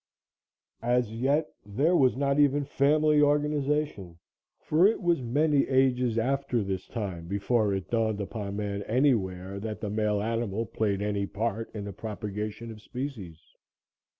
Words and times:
As 0.81 1.13
yet, 1.13 1.53
there 1.63 1.95
was 1.95 2.17
not 2.17 2.39
even 2.39 2.65
family 2.65 3.21
organization, 3.21 4.17
for 4.57 4.87
it 4.87 4.99
was 4.99 5.21
many 5.21 5.67
ages 5.67 6.17
after 6.17 6.63
this 6.63 6.87
time 6.87 7.27
before 7.27 7.71
it 7.75 7.91
dawned 7.91 8.19
upon 8.19 8.55
man 8.55 8.81
anywhere 8.87 9.59
that 9.59 9.79
the 9.79 9.91
male 9.91 10.19
animal 10.23 10.65
played 10.65 11.03
any 11.03 11.27
part 11.27 11.69
in 11.75 11.85
the 11.85 11.93
propagation 11.93 12.71
of 12.71 12.81
species. 12.81 13.37